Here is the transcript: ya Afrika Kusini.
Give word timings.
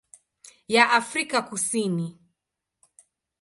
ya 0.75 0.83
Afrika 0.99 1.41
Kusini. 1.49 2.17